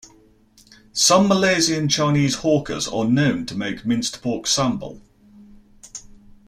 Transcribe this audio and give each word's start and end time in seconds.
Some 0.93 1.27
Malaysian 1.27 1.87
Chinese 1.87 2.37
hawkers 2.37 2.87
are 2.87 3.05
known 3.05 3.45
to 3.45 3.53
make 3.55 3.85
minced 3.85 4.23
pork 4.23 4.45
sambal. 4.47 4.99